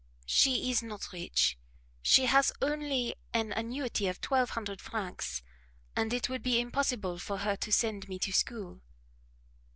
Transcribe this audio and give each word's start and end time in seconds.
"She 0.25 0.71
is 0.71 0.81
not 0.81 1.13
rich; 1.13 1.59
she 2.01 2.25
has 2.25 2.51
only 2.59 3.13
an 3.35 3.51
annuity 3.53 4.07
of 4.07 4.19
twelve 4.19 4.49
hundred 4.57 4.81
francs, 4.81 5.43
and 5.95 6.11
it 6.11 6.27
would 6.27 6.41
be 6.41 6.59
impossible 6.59 7.19
for 7.19 7.37
her 7.37 7.55
to 7.57 7.71
send 7.71 8.09
me 8.09 8.17
to 8.17 8.31
school." 8.33 8.81